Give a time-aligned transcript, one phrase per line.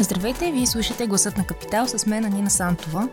[0.00, 3.08] Здравейте, вие слушате Гласът на Капитал с мен Нина Сантова.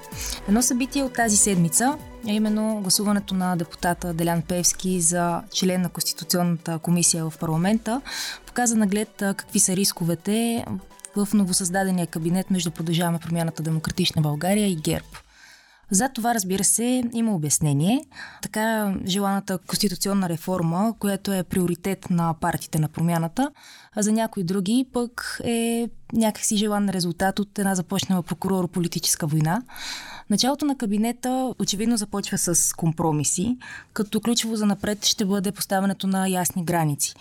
[0.48, 1.98] Едно събитие от тази седмица
[2.28, 8.02] е именно гласуването на депутата Делян Певски за член на Конституционната комисия в парламента.
[8.46, 10.66] Показа наглед какви са рисковете
[11.16, 15.06] в новосъздадения кабинет между Продължаваме промяната Демократична България и ГЕРБ.
[15.94, 18.06] За това, разбира се, има обяснение.
[18.42, 23.52] Така желаната конституционна реформа, която е приоритет на партиите на промяната,
[23.96, 29.62] а за някои други пък е някакси желан резултат от една започнала прокурор-политическа война.
[30.30, 33.58] Началото на кабинета очевидно започва с компромиси,
[33.94, 37.16] като ключово за напред ще бъде поставянето на ясни граници.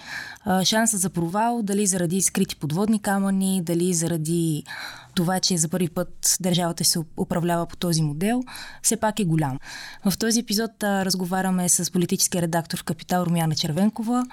[0.65, 4.65] Шансът за провал, дали заради скрити подводни камъни, дали заради
[5.15, 8.43] това, че за първи път държавата се управлява по този модел,
[8.83, 9.59] все пак е голям.
[10.05, 14.27] В този епизод разговаряме с политическия редактор в Капитал Румяна Червенкова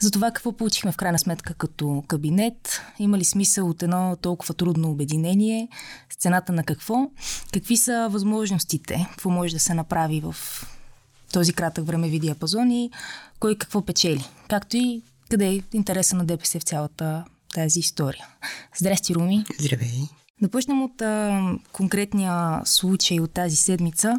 [0.00, 4.54] за това какво получихме в крайна сметка като кабинет, има ли смисъл от едно толкова
[4.54, 5.68] трудно обединение,
[6.10, 7.10] с цената на какво,
[7.52, 10.34] какви са възможностите, какво може да се направи в
[11.32, 12.90] този кратък времеви диапазон и
[13.40, 17.24] кой какво печели, както и къде е интереса на ДПС в цялата
[17.54, 18.26] тази история.
[18.78, 19.44] Здрасти, Руми!
[19.58, 20.23] Здравей!
[20.42, 24.16] Да почнем от а, конкретния случай от тази седмица.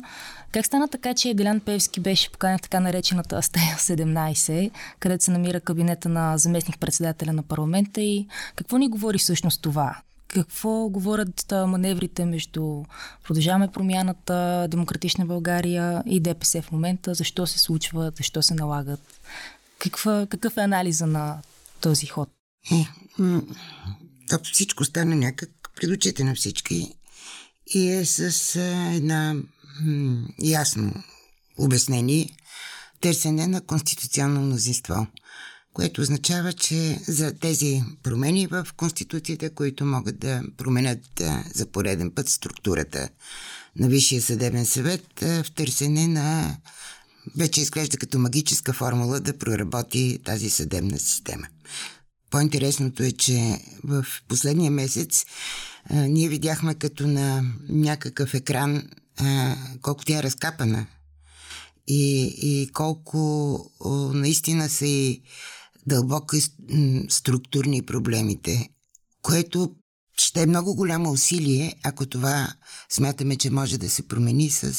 [0.51, 5.31] Как стана така, че Делян Певски беше поканен в така наречената Астея 17, където се
[5.31, 9.97] намира кабинета на заместник-председателя на парламента и какво ни говори всъщност това?
[10.27, 12.83] Какво говорят маневрите между
[13.23, 17.13] Продължаваме промяната, Демократична България и ДПС в момента?
[17.13, 18.17] Защо се случват?
[18.17, 19.19] Защо се налагат?
[19.79, 21.37] Каква, какъв е анализа на
[21.81, 22.29] този ход?
[22.71, 22.85] Е,
[23.17, 23.41] м-
[24.53, 26.93] всичко стана някак пред очите на всички
[27.67, 28.55] и е с
[28.95, 29.35] една
[29.81, 30.93] м- ясно
[31.57, 32.29] обяснение
[33.01, 35.07] търсене на конституционно мнозинство,
[35.73, 41.21] което означава, че за тези промени в Конституцията, които могат да променят
[41.53, 43.09] за пореден път структурата
[43.75, 46.57] на Висшия съдебен съвет, в търсене на
[47.37, 51.47] вече изглежда като магическа формула да проработи тази съдебна система.
[52.31, 55.25] По-интересното е, че в последния месец
[55.89, 60.87] ние видяхме като на някакъв екран а, колко тя е разкапана.
[61.87, 63.19] И, и колко
[63.79, 65.21] о, наистина са и
[65.87, 66.35] дълбоко
[67.09, 68.69] структурни проблемите,
[69.21, 69.75] което
[70.17, 72.53] ще е много голямо усилие, ако това
[72.89, 74.73] смятаме, че може да се промени с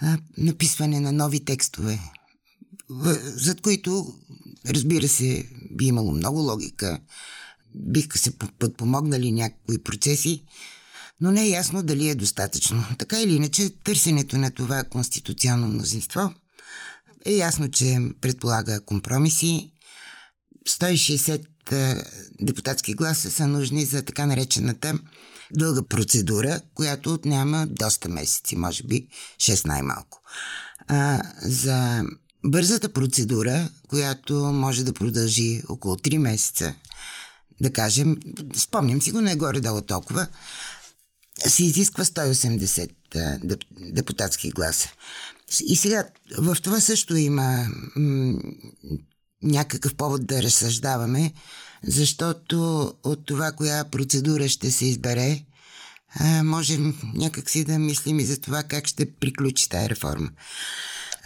[0.00, 2.00] а, написване на нови текстове,
[3.20, 4.14] зад които,
[4.66, 7.00] разбира се, би имало много логика,
[7.74, 10.44] биха се подпомогнали някои процеси,
[11.20, 12.84] но не е ясно дали е достатъчно.
[12.98, 16.34] Така или иначе, търсенето на това конституционно мнозинство
[17.24, 19.70] е ясно, че предполага компромиси.
[20.68, 21.44] 160
[22.40, 24.98] депутатски гласа са нужни за така наречената
[25.52, 29.08] дълга процедура, която отняма доста месеци, може би
[29.38, 30.22] 6 най-малко.
[30.88, 32.04] А, за
[32.44, 36.74] бързата процедура, която може да продължи около 3 месеца,
[37.64, 38.16] да кажем,
[38.56, 40.26] спомням си го, не е горе-долу толкова,
[41.38, 42.90] се изисква 180
[43.80, 44.88] депутатски гласа.
[45.66, 46.04] И сега,
[46.38, 47.66] в това също има
[47.96, 48.38] м-
[49.42, 51.32] някакъв повод да разсъждаваме,
[51.86, 55.44] защото от това, коя процедура ще се избере,
[56.44, 60.30] можем някакси да мислим и за това как ще приключи тази реформа.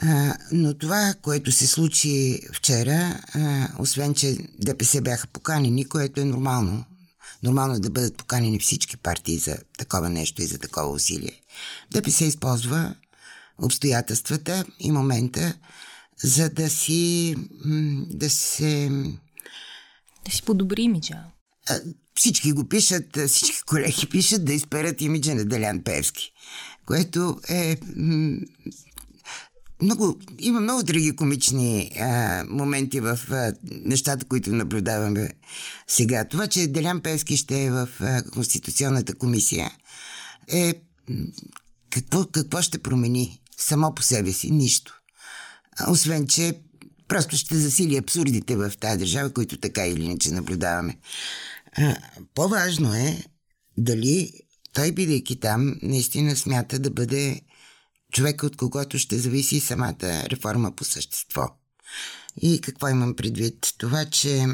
[0.03, 6.25] А, но това, което се случи вчера, а, освен че ДПС бяха поканени, което е
[6.25, 6.85] нормално,
[7.43, 11.41] нормално е да бъдат поканени всички партии за такова нещо и за такова усилие,
[11.91, 12.95] ДПС използва
[13.59, 15.55] обстоятелствата и момента,
[16.23, 17.37] за да си
[18.11, 18.91] да се
[20.25, 21.25] да си подобри имиджа.
[22.15, 26.33] Всички го пишат, всички колеги пишат да изперат имиджа на Делян Певски,
[26.87, 27.77] което е
[29.83, 35.31] много, има много други комични а, моменти в а, нещата, които наблюдаваме
[35.87, 36.25] сега.
[36.25, 39.71] Това, че Делян Певски ще е в а, Конституционната комисия,
[40.49, 40.75] е
[41.91, 44.51] какво, какво ще промени само по себе си?
[44.51, 44.95] Нищо.
[45.89, 46.61] Освен, че
[47.09, 50.99] просто ще засили абсурдите в тази държава, които така или иначе наблюдаваме.
[51.77, 51.97] А,
[52.35, 53.25] по-важно е
[53.77, 54.33] дали
[54.73, 57.41] той, бидейки там, наистина смята да бъде
[58.13, 61.49] човека, от когото ще зависи самата реформа по същество.
[62.41, 63.75] И какво имам предвид?
[63.79, 64.47] Това, че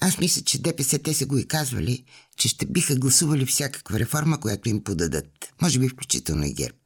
[0.00, 2.04] аз мисля, че ДПС те са го и казвали,
[2.36, 5.52] че ще биха гласували всякаква реформа, която им подадат.
[5.62, 6.76] Може би включително и ГЕРБ.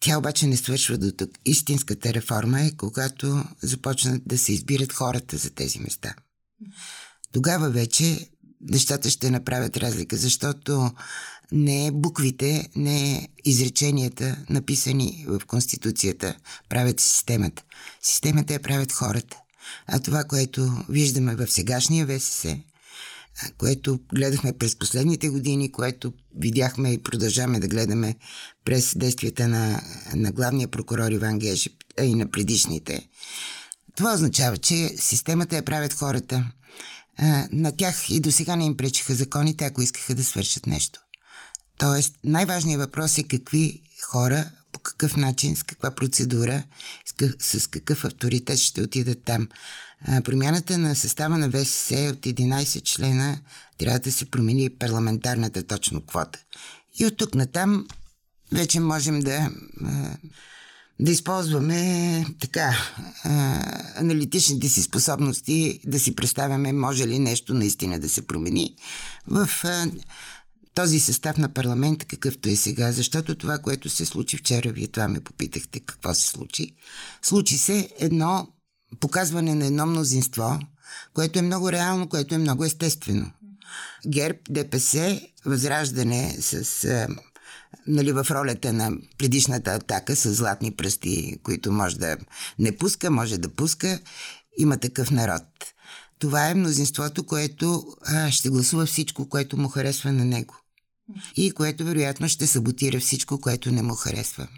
[0.00, 1.30] Тя обаче не свършва до тук.
[1.44, 6.14] Истинската реформа е, когато започнат да се избират хората за тези места.
[7.32, 10.90] Тогава вече нещата ще направят разлика, защото
[11.52, 16.36] не буквите, не изреченията, написани в Конституцията,
[16.68, 17.62] правят системата.
[18.02, 19.36] Системата я правят хората.
[19.86, 22.58] А това, което виждаме в сегашния ВСС,
[23.58, 28.14] което гледахме през последните години, което видяхме и продължаваме да гледаме
[28.64, 29.82] през действията на,
[30.14, 31.70] на главния прокурор Иван Гежи,
[32.02, 33.08] и на предишните.
[33.96, 36.52] Това означава, че системата я правят хората.
[37.52, 41.00] На тях и до сега не им пречиха законите, ако искаха да свършат нещо.
[41.78, 46.62] Тоест, най-важният въпрос е какви хора, по какъв начин, с каква процедура,
[47.40, 49.48] с какъв авторитет ще отидат там.
[50.24, 53.38] Промяната на състава на ВСС от 11 члена
[53.78, 56.38] трябва да се промени парламентарната точно квота.
[56.98, 57.86] И от тук натам
[58.52, 59.50] вече можем да,
[61.00, 62.76] да използваме така
[63.96, 68.76] аналитичните си способности, да си представяме може ли нещо наистина да се промени
[69.26, 69.48] в
[70.76, 75.08] този състав на парламента какъвто е сега, защото това, което се случи вчера, вие това
[75.08, 76.74] ме попитахте какво се случи.
[77.22, 78.48] Случи се едно
[79.00, 80.58] показване на едно мнозинство,
[81.14, 83.30] което е много реално, което е много естествено.
[84.06, 87.08] ГЕРБ, ДПС, Възраждане с а,
[87.86, 92.16] нали, в ролята на предишната атака с златни пръсти, които може да
[92.58, 94.00] не пуска, може да пуска,
[94.58, 95.42] има такъв народ.
[96.18, 100.54] Това е мнозинството, което а, ще гласува всичко, което му харесва на него
[101.36, 104.48] и което вероятно ще саботира всичко, което не му харесва.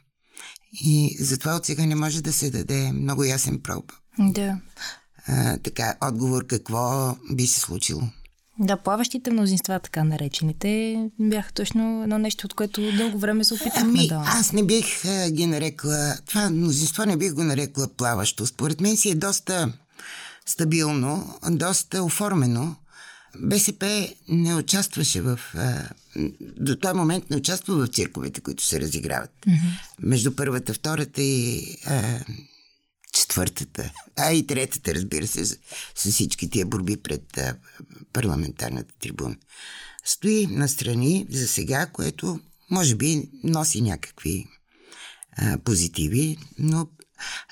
[0.73, 3.93] И затова от сега не може да се даде много ясен проб.
[4.19, 4.59] Да.
[5.27, 8.03] А, така, отговор какво би се случило.
[8.61, 13.99] Да, плаващите мнозинства, така наречените, бяха точно едно нещо, от което дълго време се опитахме
[13.99, 14.25] ами, да...
[14.27, 16.17] аз не бих а, ги нарекла...
[16.27, 18.47] Това мнозинство не бих го нарекла плаващо.
[18.47, 19.73] Според мен си е доста
[20.47, 22.77] стабилно, доста оформено.
[23.39, 25.41] БСП не участваше в...
[25.55, 25.89] А,
[26.41, 29.31] до този момент не участва в цирковете, които се разиграват.
[29.47, 29.81] Mm-hmm.
[30.01, 32.21] Между първата, втората и а,
[33.13, 35.59] четвъртата, а и третата, разбира се, с,
[35.95, 37.57] с всички тия борби пред а,
[38.13, 39.37] парламентарната трибуна.
[40.05, 44.47] Стои настрани за сега, което може би носи някакви
[45.33, 46.89] а, позитиви, но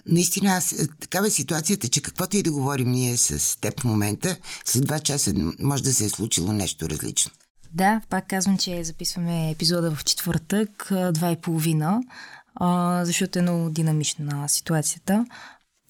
[0.07, 3.85] Наистина, аз, е, такава е ситуацията, че каквото и да говорим ние с теб в
[3.85, 7.33] момента, след два часа може да се е случило нещо различно.
[7.73, 12.01] Да, пак казвам, че записваме епизода в четвъртък, два и половина,
[13.03, 15.27] защото е много динамична ситуацията.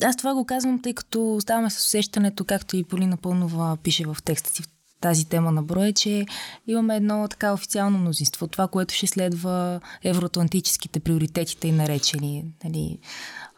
[0.02, 4.16] Аз това го казвам, тъй като ставаме с усещането, както и Полина Пълнова пише в
[4.24, 4.62] текста си
[5.00, 6.26] тази тема на броя, че
[6.66, 8.46] имаме едно така официално мнозинство.
[8.46, 12.44] Това, което ще следва евроатлантическите приоритетите и наречени.
[12.64, 12.98] Нали.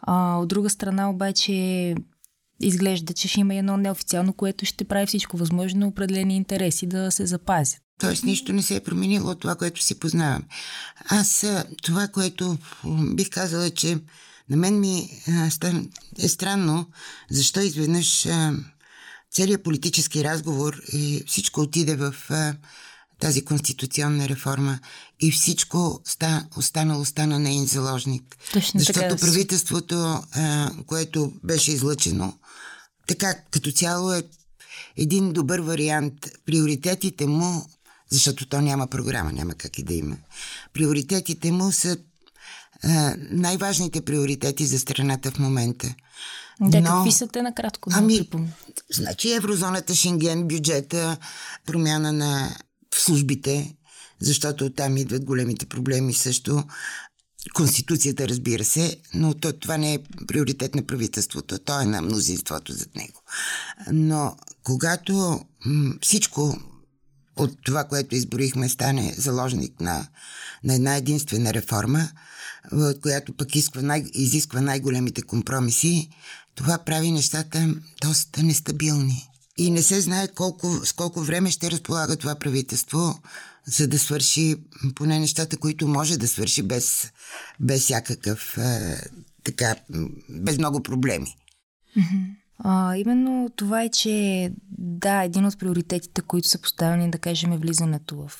[0.01, 1.95] А, от друга страна обаче
[2.59, 7.25] изглежда, че ще има едно неофициално, което ще прави всичко възможно определени интереси да се
[7.25, 7.81] запазят.
[7.99, 10.43] Тоест нищо не се е променило от това, което си познавам.
[11.09, 11.45] Аз
[11.83, 12.57] това, което
[13.13, 13.97] бих казала, че
[14.49, 15.09] на мен ми
[16.19, 16.85] е странно,
[17.29, 18.27] защо изведнъж
[19.31, 22.15] целият политически разговор и всичко отиде в
[23.19, 24.79] тази конституционна реформа
[25.19, 28.37] и всичко ста, останало стана нейн заложник.
[28.53, 29.15] Точно Защото така.
[29.15, 32.33] правителството, а, което беше излъчено,
[33.07, 34.23] така като цяло е
[34.97, 36.13] един добър вариант.
[36.45, 37.69] Приоритетите му,
[38.09, 40.17] защото то няма програма, няма как и да има.
[40.73, 41.97] Приоритетите му са
[42.83, 45.95] а, най-важните приоритети за страната в момента.
[46.61, 47.89] Да, Но, какви са те накратко?
[47.93, 48.29] Ами,
[48.93, 51.17] значи еврозоната, Шенген, бюджета,
[51.65, 52.55] промяна на
[52.95, 53.75] службите,
[54.19, 56.63] защото там идват големите проблеми също.
[57.53, 62.73] Конституцията, разбира се, но то, това не е приоритет на правителството, то е на мнозинството
[62.73, 63.21] зад него.
[63.91, 66.57] Но когато м- всичко
[67.35, 70.07] от това, което изборихме, стане заложник на,
[70.63, 72.09] на една единствена реформа,
[73.01, 76.09] която пък изисква, най- изисква най-големите компромиси,
[76.59, 79.29] това прави нещата доста нестабилни.
[79.57, 83.19] И не се знае колко, с колко време ще разполага това правителство,
[83.65, 84.55] за да свърши
[84.95, 87.11] поне нещата, които може да свърши без,
[87.59, 89.01] без всякакъв, е,
[89.43, 89.75] така,
[90.29, 91.35] без много проблеми.
[92.57, 97.57] А, именно това е, че да, един от приоритетите, които са поставени, да кажем, е
[97.57, 98.31] влизането в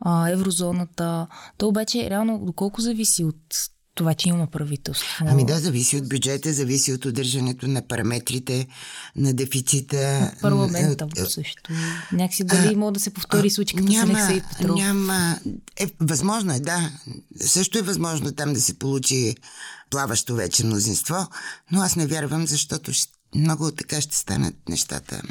[0.00, 1.26] а, еврозоната.
[1.58, 5.24] То обаче реално доколко зависи от това, че има правителство.
[5.28, 8.66] Ами да, зависи от бюджета, зависи от удържането на параметрите,
[9.16, 10.32] на дефицита.
[10.40, 11.72] Парламента също.
[12.12, 14.76] Някакси дали може да се повтори случай като няма, с Алексей Петров.
[14.76, 15.38] Няма,
[15.76, 16.90] е, възможно е, да.
[17.40, 19.36] Също е възможно там да се получи
[19.90, 21.26] плаващо вече мнозинство,
[21.72, 22.92] но аз не вярвам, защото
[23.34, 25.22] много така ще станат нещата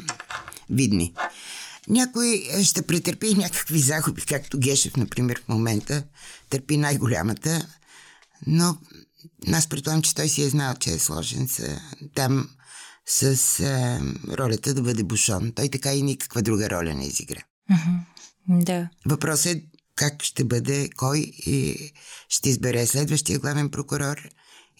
[0.70, 1.14] видни.
[1.88, 6.02] Някой ще претърпи някакви загуби, както Гешев, например, в момента
[6.50, 7.66] търпи най-голямата,
[8.46, 8.76] но
[9.52, 11.80] аз предполагам, че той си е знал, че е сложен с,
[12.14, 12.48] там
[13.06, 14.00] с а,
[14.38, 15.52] ролята да бъде бушон.
[15.52, 17.42] Той така и никаква друга роля не изигра.
[17.70, 18.64] Mm-hmm.
[18.64, 18.88] Да.
[19.06, 19.62] Въпросът е
[19.94, 21.92] как ще бъде, кой и
[22.28, 24.28] ще избере следващия главен прокурор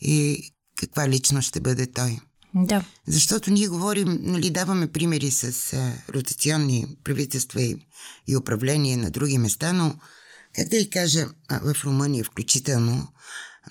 [0.00, 2.18] и каква лично ще бъде той.
[2.54, 2.84] Да.
[3.06, 7.76] Защото ние говорим, нали, даваме примери с а, ротационни правителства и,
[8.26, 9.94] и управление на други места, но
[10.54, 13.08] как да ви кажа, а, в Румъния включително,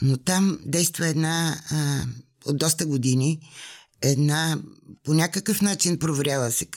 [0.01, 2.03] но там действа една а,
[2.45, 3.39] от доста години
[4.01, 4.59] една
[5.03, 6.67] по някакъв начин проверяла се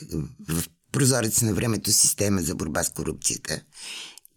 [0.49, 3.61] в прозорец на времето система за борба с корупцията.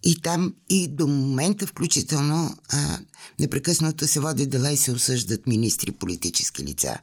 [0.07, 2.99] И там и до момента включително а,
[3.39, 6.99] непрекъснато се водят дела и се осъждат министри, политически лица,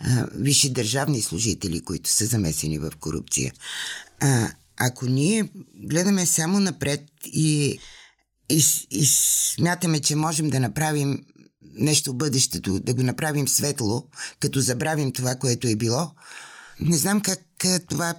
[0.00, 3.52] а, висши държавни служители, които са замесени в корупция.
[4.20, 7.78] А, ако ние гледаме само напред и,
[8.50, 11.24] и, и смятаме, че можем да направим
[11.74, 14.06] нещо в бъдещето, да го направим светло,
[14.40, 16.10] като забравим това, което е било,
[16.80, 17.40] не знам как
[17.88, 18.14] това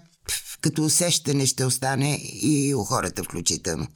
[0.61, 3.87] като усещане ще остане и у хората включително.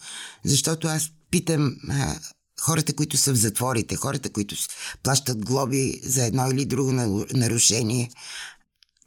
[0.46, 2.16] Защото аз питам а,
[2.62, 4.56] хората, които са в затворите, хората, които
[5.04, 6.92] плащат глоби за едно или друго
[7.34, 8.10] нарушение,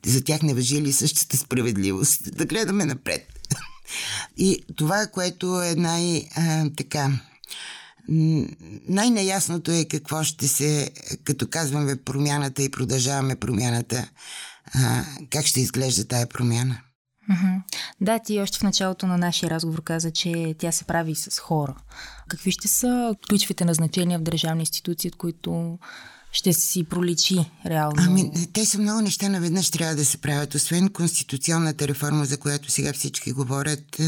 [0.07, 2.21] за тях не въжи ли същата справедливост?
[2.37, 3.26] Да гледаме напред.
[4.37, 7.11] И това, което е най- а, така
[8.89, 10.91] най-неясното е какво ще се,
[11.25, 14.09] като казваме промяната и продължаваме промяната,
[14.75, 16.81] а, как ще изглежда тая промяна.
[18.01, 21.77] Да, ти още в началото на нашия разговор каза, че тя се прави с хора.
[22.29, 25.79] Какви ще са ключовите назначения в държавни институции, от които
[26.35, 27.95] ще си проличи реално?
[27.99, 30.55] Ами, те са много неща наведнъж трябва да се правят.
[30.55, 34.00] Освен конституционната реформа, за която сега всички говорят,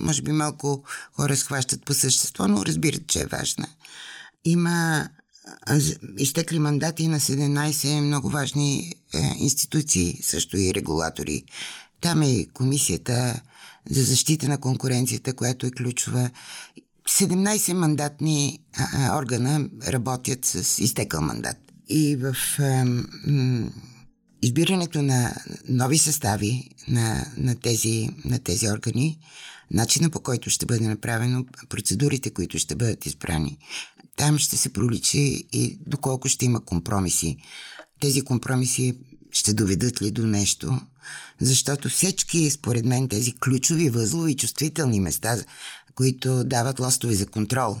[0.00, 3.66] може би малко хора схващат по същество, но разбират, че е важна.
[4.44, 5.08] Има
[6.18, 11.44] изтекли мандати на 17 много важни е, институции, също и регулатори.
[12.00, 13.40] Там е комисията
[13.90, 16.30] за защита на конкуренцията, която е ключова.
[17.08, 21.56] 17 мандатни а, органа работят с изтекал мандат.
[21.88, 22.84] И в а,
[23.26, 23.70] м,
[24.42, 25.34] избирането на
[25.68, 29.18] нови състави на, на, тези, на тези органи,
[29.70, 33.58] начина по който ще бъде направено, процедурите, които ще бъдат избрани,
[34.16, 37.36] там ще се проличи и доколко ще има компромиси.
[38.00, 38.98] Тези компромиси
[39.30, 40.80] ще доведат ли до нещо?
[41.40, 45.44] Защото всички, според мен, тези ключови възлови чувствителни места,
[45.94, 47.76] които дават лостове за контрол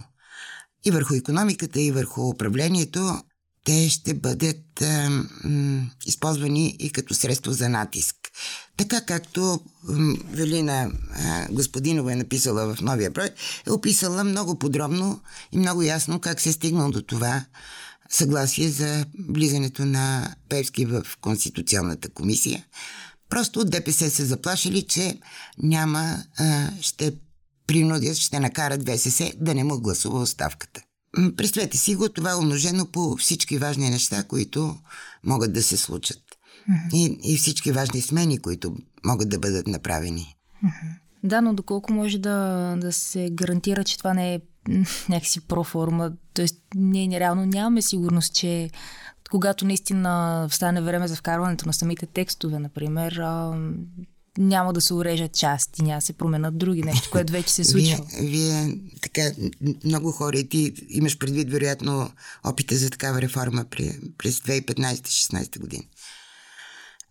[0.84, 3.22] и върху економиката, и върху управлението,
[3.64, 5.10] те ще бъдат а,
[5.44, 8.16] м, използвани и като средство за натиск.
[8.76, 15.20] Така както м, Велина а, Господинова е написала в новия проект, е описала много подробно
[15.52, 17.44] и много ясно как се е стигнал до това
[18.10, 22.64] съгласие за влизането на Певски в Конституционната комисия.
[23.28, 25.18] Просто ДПС са заплашили, че
[25.58, 27.12] няма, а, ще
[27.70, 30.80] принудят, ще накарат ВСС да не му гласува оставката.
[31.36, 34.76] Представете си го, това е умножено по всички важни неща, които
[35.24, 36.18] могат да се случат.
[36.18, 36.94] Mm-hmm.
[36.94, 40.36] И, и всички важни смени, които могат да бъдат направени.
[40.64, 40.96] Mm-hmm.
[41.24, 44.40] Да, но доколко може да, да се гарантира, че това не е
[45.08, 46.46] някакси проформа, т.е.
[46.74, 48.70] ние реално нямаме сигурност, че
[49.30, 53.22] когато наистина стане време за вкарването на самите текстове, например,
[54.40, 58.06] няма да се урежат части, няма да се променят други нещо, което вече се случва.
[58.20, 59.30] Вие, вие така,
[59.84, 62.10] много хора и ти имаш предвид, вероятно,
[62.44, 63.64] опита за такава реформа
[64.18, 65.82] през 2015-16 година.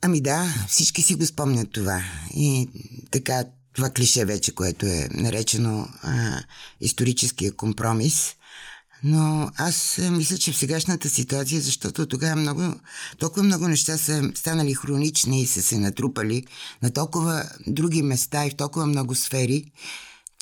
[0.02, 2.04] Ами да, всички си го спомнят това.
[2.36, 2.70] И
[3.12, 3.44] така,
[3.74, 6.44] това клише вече, което е наречено а,
[6.82, 8.36] историческия компромис.
[9.04, 12.74] Но аз мисля, че в сегашната ситуация, защото тогава много,
[13.20, 16.46] толкова много неща са станали хронични и са се натрупали
[16.84, 19.72] на толкова други места и в толкова много сфери,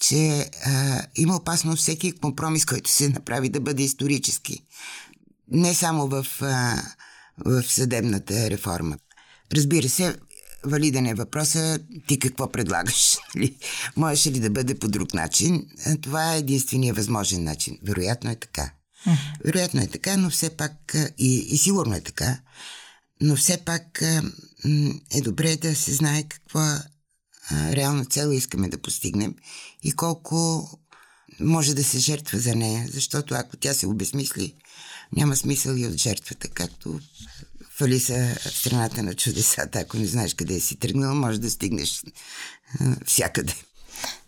[0.01, 4.63] че а, има опасност всеки компромис, който се направи да бъде исторически.
[5.51, 6.83] Не само в, а,
[7.45, 8.97] в съдебната реформа.
[9.53, 10.15] Разбира се,
[10.63, 13.17] валиден е въпроса ти какво предлагаш.
[13.35, 13.55] Нали?
[13.95, 15.67] Можеше ли да бъде по друг начин?
[16.01, 17.79] Това е единствения възможен начин.
[17.83, 18.71] Вероятно е така.
[19.45, 22.39] Вероятно е така, но все пак и, и сигурно е така,
[23.21, 24.01] но все пак
[25.11, 26.83] е добре да се знае каква
[27.51, 29.35] реална цел искаме да постигнем
[29.83, 30.69] и колко
[31.39, 34.53] може да се жертва за нея, защото ако тя се обезмисли,
[35.15, 36.99] няма смисъл и от жертвата, както
[37.77, 39.79] в Алиса в страната на чудесата.
[39.79, 42.03] Ако не знаеш къде си тръгнал, може да стигнеш
[43.05, 43.53] всякъде.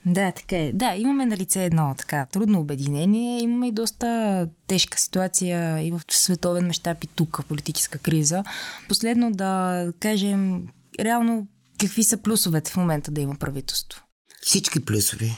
[0.06, 0.72] Да, така е.
[0.74, 3.41] Да, имаме на лице едно така трудно обединение.
[3.41, 8.44] Имаме и доста тежка ситуация и в световен мащаб и тук, политическа криза.
[8.88, 10.68] Последно да кажем
[11.00, 11.48] реално
[11.79, 14.03] какви са плюсовете в момента да има правителство?
[14.41, 15.38] Всички плюсове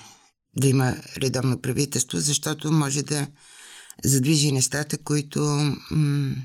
[0.58, 3.28] да има редовно правителство, защото може да
[4.04, 5.40] задвижи нещата, които,
[5.92, 6.36] м-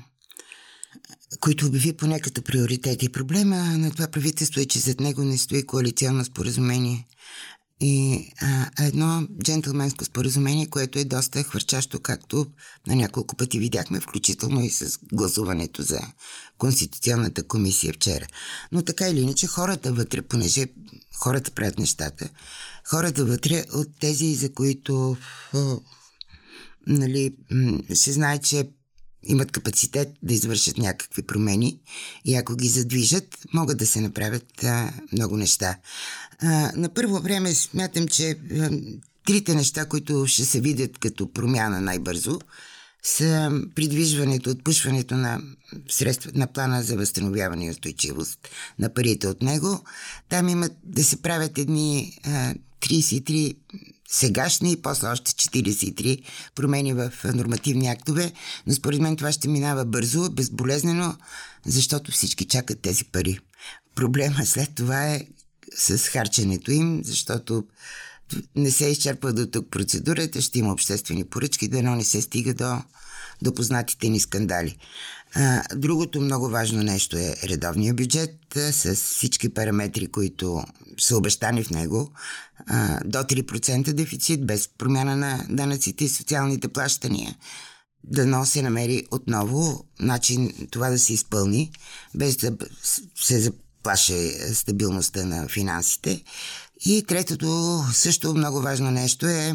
[1.39, 3.09] които обяви поне като приоритети.
[3.09, 7.07] Проблема на това правителство е, че зад него не стои коалиционно споразумение.
[7.79, 12.47] И а, едно джентлменско споразумение, което е доста хвърчащо, както
[12.87, 15.99] на няколко пъти видяхме, включително и с гласуването за
[16.57, 18.25] Конституционната комисия вчера.
[18.71, 20.67] Но така или иначе хората вътре, понеже
[21.15, 22.29] хората правят нещата,
[22.89, 25.17] хората вътре от тези, за които
[26.87, 27.35] нали,
[27.93, 28.69] се знае, че
[29.23, 31.79] имат капацитет да извършат някакви промени
[32.25, 35.77] и ако ги задвижат, могат да се направят а, много неща.
[36.39, 38.69] А, на първо време смятам, че а,
[39.25, 42.39] трите неща, които ще се видят като промяна най-бързо,
[43.03, 45.41] са придвижването, отпушването на
[45.89, 49.83] средства на плана за възстановяване и устойчивост на парите от него.
[50.29, 53.55] Там имат да се правят едни а, 33
[54.07, 56.23] сегашни и после още 43
[56.55, 58.31] промени в нормативни актове,
[58.67, 61.15] но според мен това ще минава бързо, безболезнено,
[61.65, 63.39] защото всички чакат тези пари.
[63.95, 65.21] Проблема след това е
[65.75, 67.63] с харченето им, защото
[68.55, 72.81] не се изчерпва до тук процедурата, ще има обществени поръчки, да не се стига до,
[73.41, 74.77] до познатите ни скандали.
[75.75, 78.39] Другото много важно нещо е редовния бюджет
[78.71, 80.63] с всички параметри, които
[80.99, 82.11] са обещани в него.
[83.05, 87.35] До 3% дефицит, без промяна на данъците и социалните плащания.
[88.03, 91.71] Да се намери отново начин това да се изпълни,
[92.15, 92.57] без да
[93.15, 96.23] се заплаше стабилността на финансите.
[96.85, 99.53] И третото също много важно нещо е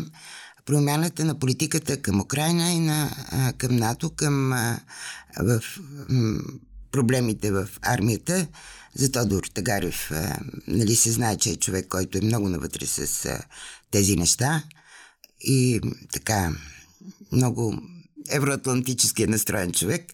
[0.64, 3.11] промяната на политиката към Украина и на,
[3.59, 4.81] към НАТО, към а,
[5.40, 5.62] в,
[6.92, 8.46] проблемите в армията.
[8.94, 10.11] За Тодор Тагарев
[10.66, 13.29] нали се знае, че е човек, който е много навътре с
[13.90, 14.62] тези неща
[15.40, 15.81] и
[16.12, 16.53] така
[17.33, 17.75] много
[18.31, 20.12] евроатлантически е настроен човек.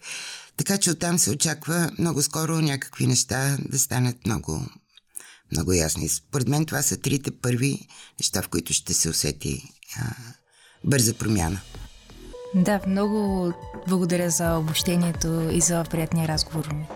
[0.57, 4.65] Така че оттам се очаква много скоро някакви неща да станат много,
[5.51, 6.09] много ясни.
[6.09, 7.87] Според мен това са трите първи
[8.19, 9.63] неща, в които ще се усети
[9.99, 10.15] а,
[10.83, 11.61] бърза промяна.
[12.55, 13.51] Да, много
[13.87, 16.87] благодаря за обобщението и за приятния разговор ми.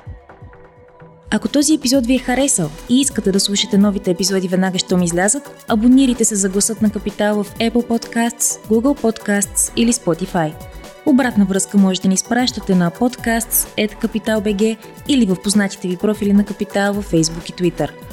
[1.35, 5.65] Ако този епизод ви е харесал и искате да слушате новите епизоди веднага, щом излязат,
[5.67, 10.53] абонирайте се за гласът на Капитал в Apple Podcasts, Google Podcasts или Spotify.
[11.05, 16.93] Обратна връзка можете да ни изпращате на podcasts.capital.bg или в познатите ви профили на Капитал
[16.93, 18.12] в Facebook и Twitter.